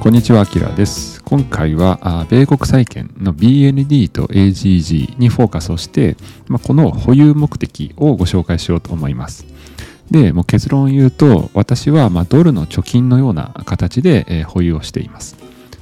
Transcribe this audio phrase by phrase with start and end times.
[0.00, 1.22] こんにちは、アキラです。
[1.24, 6.16] 今回は、米国債券の BND と AGG にフォーカスをして、
[6.48, 9.44] まあ、この保有目的をご紹介しようと思います。
[10.10, 15.36] で、もう結論を言うと、私はまドルの貯金のような形で、保有をしています。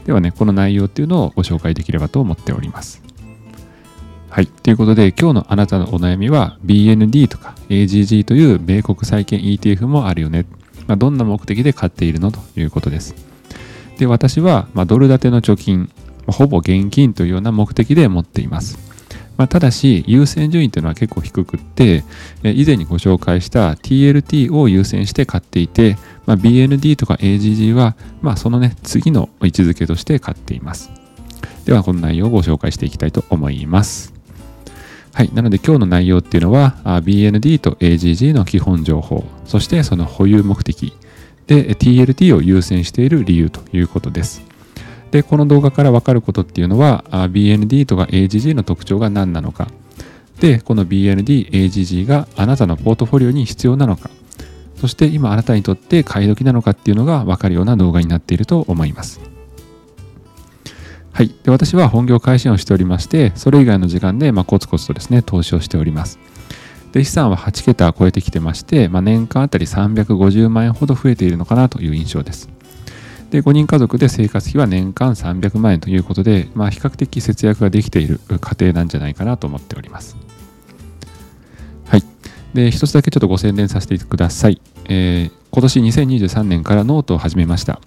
[0.04, 3.00] ではね、この内容っていうのをご紹介できればと思っております。
[4.30, 4.48] はい。
[4.48, 10.44] ということで、今日のあなたのお悩みは BND とか AGG という米国債券 ETF もあるよね。
[10.88, 13.27] まあ、どんな目的で買っているのということです。
[13.98, 15.90] で、私は、まドル建ての貯金、
[16.26, 18.78] ほぼ現金というような目的で持っています。
[19.36, 22.04] まあ、ただし、優先順位というのは結構低くって、
[22.42, 30.90] 以前にご紹介した TLT を優先して買っていて、まあ、BND とか AGG は、まあ、そのね、次の位置づけとして買っています。
[31.64, 34.18] では、この内容をご紹介していきたいと思います。
[35.18, 35.30] はい。
[35.34, 40.92] なので今日の内容っていうのは BND と AGG の基本情報、そしてその保有目的、
[41.48, 44.42] で TLT を優先している理由ということです。
[45.10, 49.68] で、この動画からわかることっていうのは BND とか AGG の特徴が何なのか。
[50.40, 54.10] で、この BND、AGG があなたのポートフォリオに必要なのか。
[54.76, 59.20] そして今あなたにとって買い時なのかっていうのがわかるような動画になっていると思います。
[61.12, 61.34] はい。
[61.42, 66.18] で私は本業開始をしておりまして、それ以外の時間で、まあ、コツコツとですね、投資をしております。
[66.92, 72.48] で資産は8桁超えてきてまして、まあ、年間あたり350万円ほど増えているのかなという印象です。
[73.30, 80.16] で5人家族で生活費は年間300万円ということで、まあ、比較的節約ができている家庭なんじゃないかなと思っております。
[81.86, 82.04] はい。
[82.54, 84.62] で、一つだけちょっとご宣伝させてください。
[84.86, 87.80] えー、今年2023年からノートを始めました。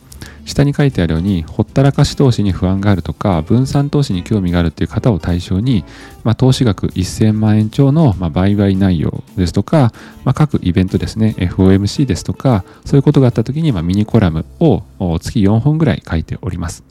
[0.45, 5.85] 下に書いてあるようにほったらかし投資に不安があるとか分散投資に興味があるっていう方を対象に、
[6.23, 9.91] まあ、投資額1000万円超の、まあ、売買内容ですとか、
[10.23, 14.83] まあ、各イベントですね FOMC ですとかそういうことがあった時に、まあ、ミニコラムを
[15.19, 16.83] 月4本ぐらい書いております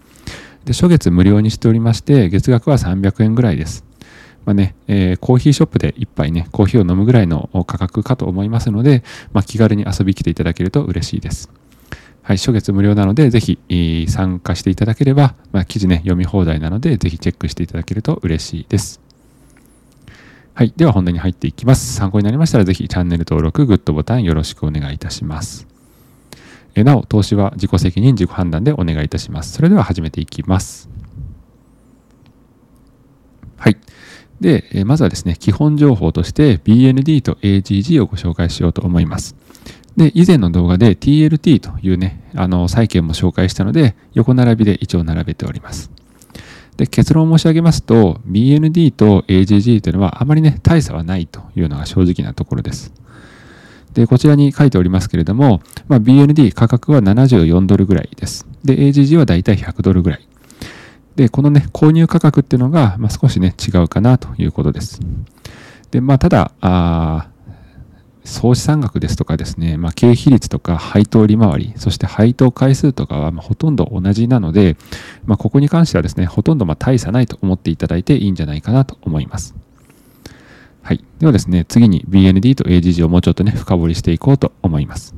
[0.65, 3.85] で初月無料にしておりまして月額は300円ぐらいです
[4.45, 11.51] まあねえー、コーヒーショップで一杯ね、コーヒーを飲むぐらいの価格かと思いますので、まあ、気軽に遊び来ていただけると嬉しいです。
[12.23, 13.59] はい、初月無料なので、ぜひ
[14.09, 19.01] 参加していただければ、まあ、記事ね、読み放題なので、ぜひチェックしていただけると嬉しいです。
[20.55, 20.73] はい。
[20.77, 21.95] では本題に入っていきます。
[21.95, 25.67] 参考になりましたら、ぜひチャンネル登録、グッドボタンよろしくお願いいたします。
[26.75, 29.53] えなお、投資は自己責任、自己判断でお願いいたします。
[29.53, 30.89] それでは始めていきます。
[33.57, 33.77] はい。
[34.41, 39.37] で、まずはですね、基本情報として BND と AGG をご紹介しようと思います。
[39.97, 45.91] で、以前の動画で TLT というね、あの、債券も紹介したので、横並びで一応並べております。
[46.77, 52.93] で、結論を申し上げますと、BND と AGG というのはあまりね、大差はないというのが正直なところです。
[53.93, 58.47] で、こちらに書いておりますけれども、まあ、BND 価格は74ドルぐらいです。
[58.65, 60.27] で、AGG はだいたい100ドルぐらい。
[61.17, 65.01] で、このね、購入価格っていうのが、まあ、少しね、違うかなということです。
[65.91, 67.29] で、まあ、ただ、あ
[68.25, 74.77] 総資産額ですとかですね、まあ、経費率とか配当利回り、そして配当回数とかはまほとんど同じなので、
[75.25, 79.55] まあ、ここに関してはですね、ほとんどま大差ないと思っていただいていいんじゃないかなと思います。
[80.83, 81.05] はい。
[81.19, 85.15] ではですね、次に BND と AGG をもうちょっとね、深掘りしていこうと思います。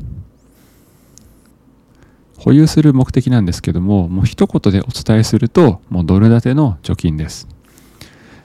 [2.43, 7.47] 保有する目的なんですけども、もう一言でお伝えすると、もうドル建ての貯金です。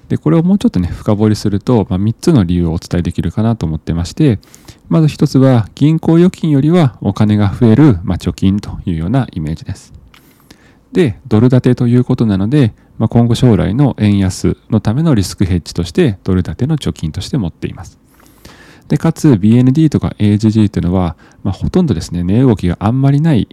[0.07, 4.39] で、これをもうちょっとね、深掘りすると、まあ、3つの理由をお伝えできるかなと思ってまして、
[4.87, 9.93] まず1つは、銀行預金よりはお金が増える、まあ、貯金というようなイメージです。
[10.91, 17.97] で、ドル建てということなので、まあ、今後将来の円安のためのリスクヘッジとして、ドル建ての貯金として持っています。
[18.87, 23.47] で、かつ BND とか AGG というのは、まあ、ほとんどですね、値動きがあんまりない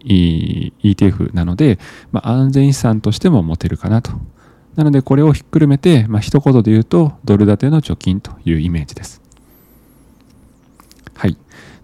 [0.83, 1.79] ETF なので、
[2.13, 4.13] まあ、安全資産としても持てるかなと
[4.77, 9.21] なのでこれをひっくるめて、まあ、一言で言うとドル建ての貯金というイメージです。
[11.15, 11.37] はい。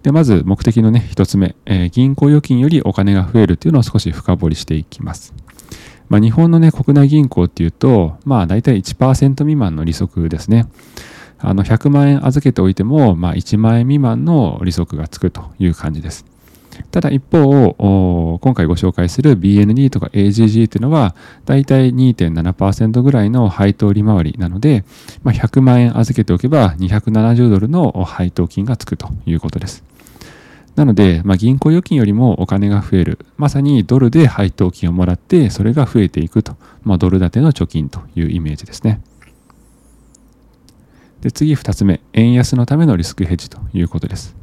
[0.02, 5.34] で、まず目的のね、一つ目、えー、銀行預金よりお金が増えるというのを少し深掘りしていきます。
[6.08, 10.66] まあ、日本のね、国内銀行っていうと、まあ大体1%未満の利息ですね。
[11.40, 16.24] あの、100万円預けておいても、まあ1万円未満の利息がつくという感じです。
[16.90, 21.14] ただ一方、今回ご紹介する BND とか AGG というのは、
[21.44, 24.84] だいたい2.7%ぐらいの配当利回りなので、
[25.22, 29.84] まあ、100万円預けておけば270ドルの配当金がつくということです。
[30.76, 33.18] なので、まあ、銀行預金よりもお金が増える。
[33.36, 36.56] まさにドルで配当金をもらって、それが増えていくと。
[36.84, 39.00] まあ、ドル建ての貯金というイメージですね。
[41.20, 44.36] で次2つ目、円安のためのリスクヘッジということです。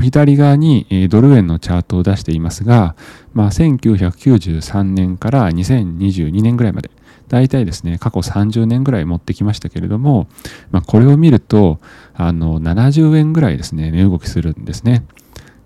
[0.00, 2.94] 左側にドル円のチャートを出していますが、
[3.32, 6.90] まあ、1993年から2022年ぐらいまで、
[7.28, 10.28] 大体ですね、過去30年ぐらい持ってきましたけれども、
[10.70, 11.78] まあ、これを見ると、
[12.14, 15.04] あの、70円ぐらいですね、値動きするんですね。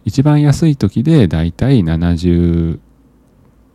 [0.04, 2.78] 一番安い時で大体70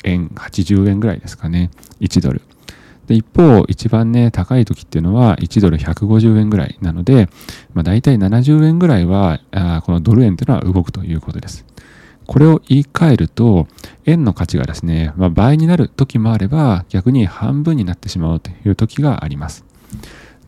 [0.04, 2.42] 円、80円ぐらいですかね、1ドル。
[3.08, 7.30] で一方、一番ね、高い時っていうのは1ドル150円ぐらいなので、
[7.74, 11.66] まあ、大体70円ぐらいはあこのドル円っていうのは動くということです。
[12.28, 13.68] これを言い換えると、
[14.06, 19.64] 円の価値がですね、まあ、倍になる時もあれば、逆に半分になってしまうという時があります。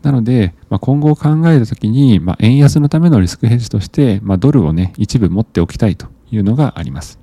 [0.02, 7.18] なので、まあ、今後を考えた時に、まあ、円安のためのリスクヘッジとして、ま、ドルをね、一部持っておきたいというのがあります。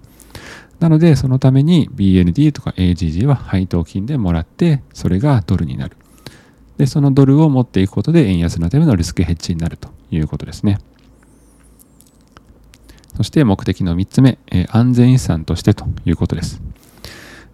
[0.79, 5.97] なので、そのために BND とか AGG は配当金でもらって、それがドルになる。
[6.77, 10.79] で、そのドルを持っていくことで円安のためのリスクヘッジになるということですね。
[13.15, 16.61] そして目的の3つ目、えー、安全遺産としてということです。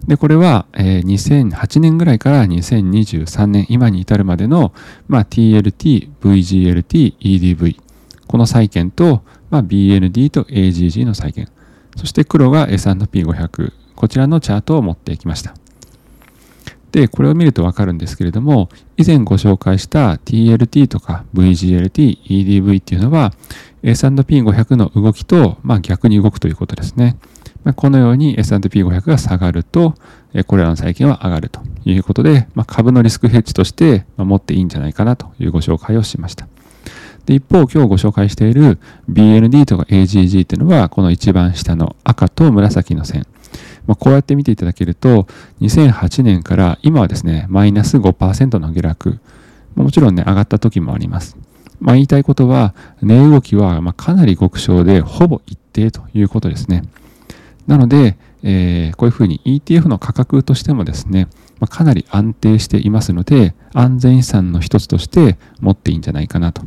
[0.08, 4.74] で、これは、えー、2008年ぐらいから2023年、今に至るまでの、
[5.08, 7.80] まあ、TLT、VGLT、EDV、
[8.28, 11.48] この債券と、まあ、BND と AGG の債券。
[11.96, 13.74] そして黒が S&P500。
[13.96, 15.54] こちらのチャートを持ってきました。
[16.92, 23.34] で、これを見るとわかるんですけれども、以前ご紹介した TLT とか VGLT、EDV っていうのは
[23.82, 27.18] S&P500 の動きと、まあ、逆に動くということですね。
[27.64, 29.96] ま、このように S&P500 が下がると、
[30.48, 36.48] これらの債券は上がるということで、まあ、株のリスクヘッジとして持っていいんじゃないかなというご紹介をしました。
[37.26, 38.80] で一方、今日ご紹介している
[39.10, 43.26] BND とか AGG っていうのは、この一番下の赤と紫の線。
[43.88, 45.28] まあ、こうやって見ていただけると、
[45.62, 49.20] 2008年から今はですね、マイナス5%の下落。
[49.76, 51.38] もちろんね、上がった時もあります。
[51.80, 56.84] まあ、言いたいことは、値動きはまかなり極小で、ほぼ一定ということですね。
[57.68, 61.30] なので、えー、こういうふうに ETF の価格としてもですね、
[61.62, 66.62] まあ、かなり安定していますので、安全資産の一つとして持っていいんじゃないかなと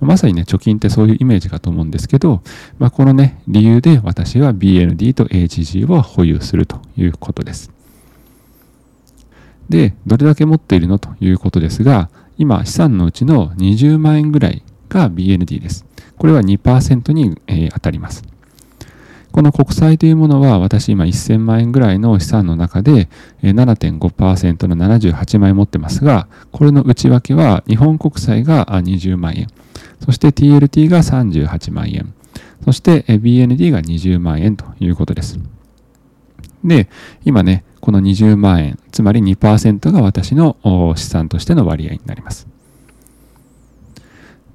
[0.00, 2.42] まさにね、貯金ってそういうイメージかと思うんですけど、
[2.78, 7.70] まあ、このね、理由で私は BND と AGG を保有するということです。
[9.68, 15.86] で、どれだけ持っているのということですが、今、資産のうちの20万円ぐらいが BND です。
[16.18, 18.22] これは2%に、えー、当たります。
[19.36, 23.10] この国債というものは私今1000万円ぐらいの資産の中で
[23.42, 29.48] 7.5%の78万円持ってますが、これの内訳は日本国債が20万円、
[30.02, 32.14] そして TLT が38万円、
[32.64, 35.38] そして BND が20万円ということです。
[36.64, 36.88] で、
[37.26, 40.56] 今ね、この20万円、つまり2%が私の
[40.96, 42.48] 資産としての割合になります。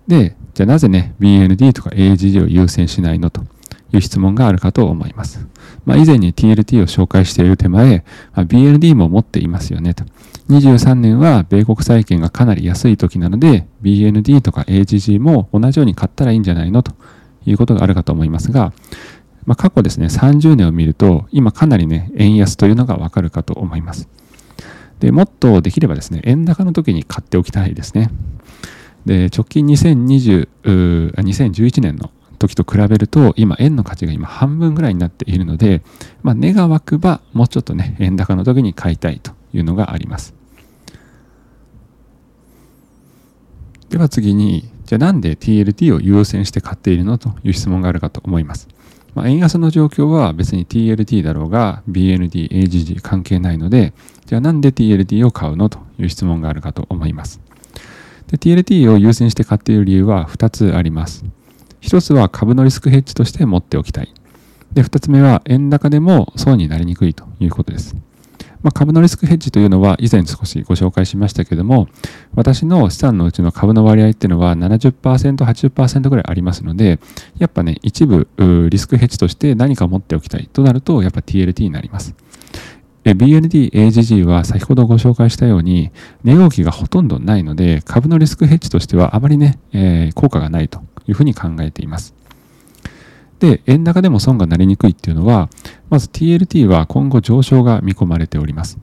[0.07, 3.43] で、じゃあなぜね、BND とか AGG を優先しないのと
[3.93, 5.47] いう質問があるかと思います。
[5.85, 10.03] まあ、以前に TLT を紹介している手前、まあ、BND も持っていますよねと。
[10.49, 16.93] 23年は米国債券がかなり安い時なので、BND とか AGG も同じように買ったらいいんじゃないのと
[17.45, 18.73] いうことがあるかと思いますが、
[19.45, 24.07] まあ、過去ですね、30年を見ると、今かなりね、円安というのがわかるかと思います。
[24.99, 28.11] で、もっとできればですね、円高の時に買っておきたいですね。
[29.05, 35.83] で、直近2020、2011年の時と比べると、今、円の価値が今半分ぐらいになっているので、
[36.23, 40.33] まあ、値が湧くば、もうちょっとね、円高の時に買いたいというのがあります。
[43.89, 48.67] では次に、じゃあなんで TLT を優先して買っているのという質問があるかと思います。
[49.13, 53.93] まあ、円安の状況は別に TLT だろうが BND、AGG 関係ないので、
[54.25, 57.41] じゃあなんで TLT を買うのという質問があるかと思います。
[58.27, 61.25] で TLT を優先して買っている理由は2つあります。
[61.81, 64.13] 1つは株のリスクヘッジとして持っておきたい。
[64.73, 67.95] で、2つ目は円高でも損になりにくいということです。
[68.63, 71.87] まあ、株のリスクヘッジというのは以前少しご紹介しましたけども、
[72.35, 74.91] 私の資産のうちの株の割合っていうのは70%、
[75.43, 76.99] 80%ぐらいありますので、
[77.39, 78.27] やっぱね、一部
[78.69, 82.13] リスクヘッジとして何か持っておきたいとなると、やっぱ TLT になります。
[83.03, 85.91] BND、AGG は先ほどご紹介したように、
[86.23, 92.13] 値動きがほとんどないので、株のリスクヘッジとしてはあまりね、えー、効果がないというふうに考えています。
[93.39, 95.49] で、円高でも損がなりにくいっていうのは、
[95.89, 98.77] まず TLT は今後上昇が見込まれております。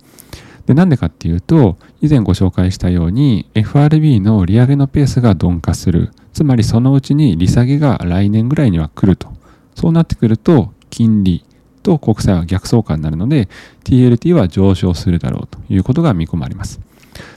[0.66, 6.10] で、なんでかっていうと、以前ご紹介したように FRB の利上げのペースが鈍化する。
[6.32, 9.28] つまりそのうちに利下げが来年ぐらいには来ると。
[9.76, 11.44] そうなってくると、金利
[11.88, 13.49] と国債は逆相関になるので、
[13.85, 16.80] TLT は上昇するだろうということが見込まれます。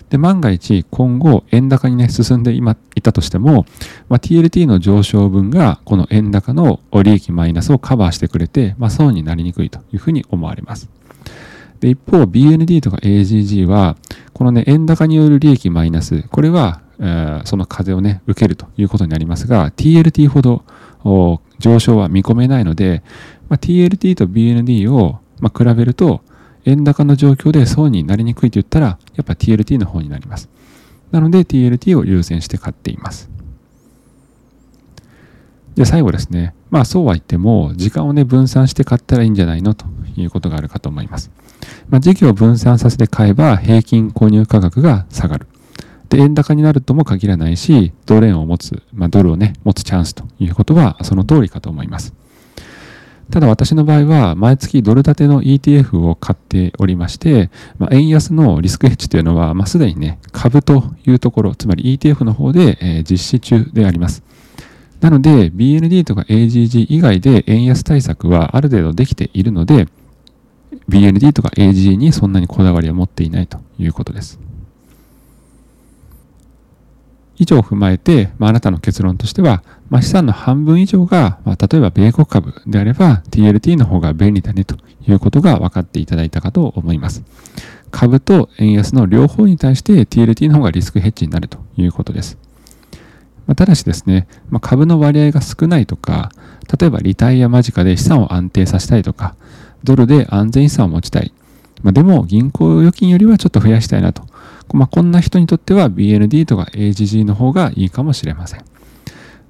[0.10, 3.66] で、万が一今後円高にね、進んで今いたとしても、
[4.10, 10.90] まあ、TLT の上昇分がこの円高の利益マイナスをカバーしてくれて、まあ、損になりにくいというふうに思われます。
[11.80, 13.96] で、一方 BND とか AGG は、
[14.34, 20.64] このね、円高による利益マイナス、これは、え、その風をね、受けるということになりますが、TLT ほど
[21.60, 23.02] 上昇は見込めないので、
[23.52, 26.22] まあ、TLT と BND を、まあ、比べると、
[26.64, 30.48] 円高の状況で損になりにくいと言ったら、やっぱ TLT の方になります。
[31.12, 33.30] なので TLT を優先して買っています。
[35.76, 36.54] で、最後ですね。
[36.70, 39.74] まあそうは言っても、時間をね、分散して買ったらいいんじゃないの？
[39.74, 41.30] ということがあるかと思います。
[41.90, 45.48] まあ、時期を分散させて買えば、平均購入価格が下がる。
[46.08, 52.14] で、円高になるとも限らないし、ドル円を持つ、まあ、ドルをね、持つチャンスということは、その通りかと思います。
[53.32, 64.22] ただ私の場合は毎月ドル建ての ETF を買っておりまして、まあ、円安のリスクヘッジというのは、まあ、すでにね、株というところ、つまり ETF の方で、えー、実施中であります。
[65.00, 69.88] なので BND とか AGG 以外で円安対策はある程度できているので、
[70.90, 74.40] BND とか AGG にそんなにこだわりを持っていないということです。
[77.42, 84.76] 以上を踏まえて、まあ、あなたの結論としては、まあ、資産の半分以上が、まあ、例えば米国株であれば TLT の方が便利だねと
[85.08, 87.24] いうことが分かっていただいたかと思います。
[87.90, 92.38] 株と円安の両方に対して TLT の方がリスクヘッジになるということです。
[93.48, 96.32] まあ、ただしですね、まあ、株の割合が少ないとか、
[96.80, 99.36] 例えばリタイア間近で資産を安定させたいとか、
[99.84, 101.34] ドルで安全資産を持ちたい。
[101.82, 104.28] まあ、でも銀行預金よりはちょっと増やしたいなと
[104.74, 108.66] まあ、こんな人にとっては BND とか AGG の方がいいかもしれません。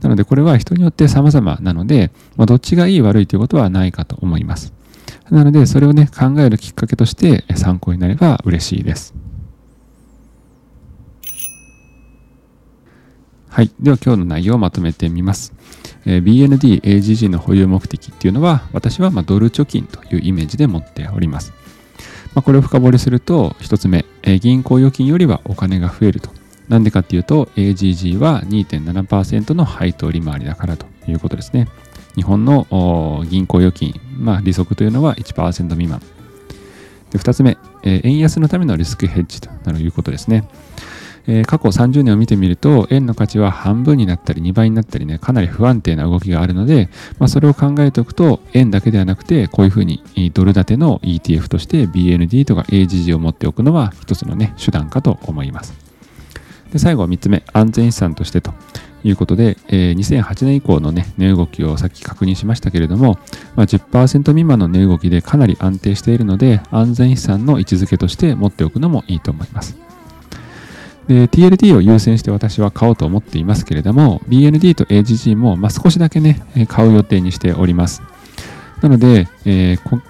[0.01, 4.73] なのでこれは人によって様々なので、まあ、どっちがいい悪いということはないかと思います。
[5.29, 9.13] なのでそれをね考えるきっかけとして参考になれば嬉しいです。
[13.47, 13.71] はい。
[13.79, 15.53] では今日の内容をまとめてみます。
[16.05, 21.53] えー、BND、AGG の保有目的っていうのは私はまドル貯金というイメージで持っております。
[22.33, 26.29] まあ、これを深掘りすると、1つ目、えー、銀行預金よりはお金が増えると。
[26.69, 31.67] なんでかっていうと、AGG は2.7%の配当利回りだからということですね。
[32.15, 36.01] 日本の銀行預金、まあ、利息というのは1%未満。
[37.11, 40.47] で2つ目、えー、円安のためのリスクヘッジということですね。
[41.27, 55.73] えー、過去30年を見てみると、円の価値は半分になったり2倍になったりね、かなり不安定な動きがあるので、まあ、それを考えておくと、円だけではなくて、こういうふうにドル建ての ETF として BND とか AGG を持っておくのは一つのね、手段かと思います。
[56.71, 58.53] で最後3つ目、安全資産としてと
[59.03, 63.19] いうことで、えー、2008年以降のね、値動きをさっき確認しましたけれども、
[63.55, 69.90] まあ、10%未満の値動きでかなり安定しているので、安全資産の位置づけとして持っておくのもいいと思います。
[71.07, 78.01] で TLT を優先して私は買おうと思っていますけれども BND と AGG も、まあ、少しだけね買う予定にしております
[78.81, 80.01] なので、えー、今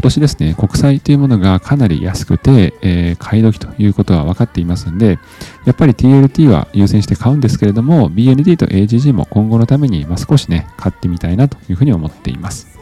[0.00, 5.18] 年ですね国債というものがかなり安くて、えー、買い時ということは分かっていますので
[5.64, 12.78] やっぱり TLT は優先して買うんですけれども BND と AGG も今後のために、まあ、少しね買ってみたいなというふうに思っています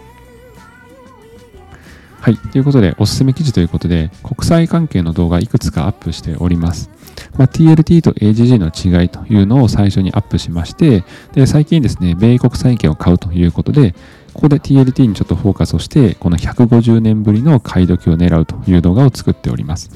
[2.26, 2.36] はい。
[2.38, 6.90] ということで、おすすめ記事ということで、国際関係の動画いくつかアップしております。
[7.36, 13.94] まあ、TLT と AGG の違いというのを最初にアップしまして、で最近ですね、米国債券を買うということで、
[14.32, 19.90] ここで TLT にちょっとフォーカスをして、この150年ぶりの買い時を狙うという動画を作っております。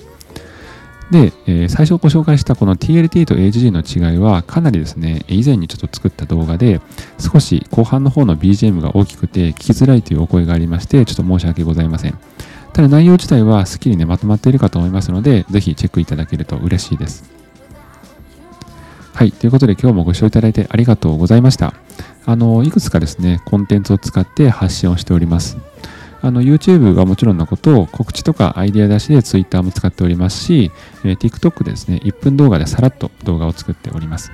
[1.10, 6.80] で、えー、最初ご紹介したこの TLT と AGG の違いはかなりですね、以前にちょっと作った動画で
[7.18, 12.18] 少し後半の方の BGM が大きくて聞きづらいというお声がありまして、ちょっと申し訳ございません。
[12.72, 17.30] ただ内容自体はスッキリね、まとまっているかと思いますので、ぜひチェックいただけると嬉しいです。
[19.12, 19.32] はい。
[19.32, 21.74] ということで今日もご視聴いただいてありがとうございました。
[22.26, 25.58] あの、いくつかですね、コンテンツを使って発信をしております。
[26.22, 30.70] あの YouTube はもちろんのことを告知とかアイデア出しで Twitter も使っておりますし、
[31.04, 34.30] え、TikTok でですね、1分動画でさらっと動画を作っております。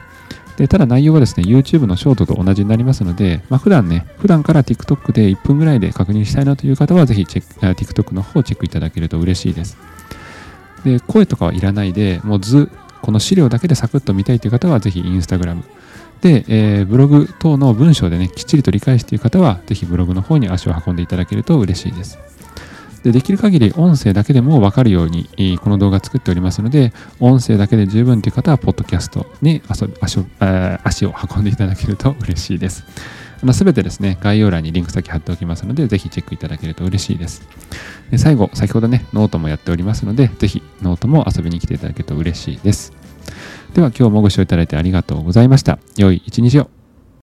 [0.57, 9.77] でただ内容はですね、YouTube のショートと同じになりますので、まあ、普段ね、普段から TikTok で1分ぐらいで確認したいなという方は、ぜひチェック TikTok の方をチェックいただけると嬉しいです。
[10.85, 12.71] で、声とかはいらないで、もう図、
[13.03, 15.63] この資料だけでサクッと見たいという方は、ぜひ Instagram、
[16.23, 22.19] で、えー、ブログ等の文章でね、きっちりと理解している方は、ぜひブログの方に足を運んでいただけると嬉しいです。
[23.07, 29.63] でできる限り音声だけでも分かるように、この動画作っておりますので、音声だけで十分という方は、ポッドキャストに
[30.01, 30.25] 足を
[30.83, 32.85] 足を運んでいただけると 嬉しいです。
[33.41, 37.47] あの全てですね、概要欄にリンク先貼っておきますので、ぜひチェックいただけると嬉しいです。
[38.11, 42.93] で最後、先ほどね、ノートもやっておりますので、ぜひノートも遊びに来ていただけると嬉しいです。
[43.75, 45.79] では今日もご視聴いただいてありがとうございました。
[45.97, 46.76] 良い一日を。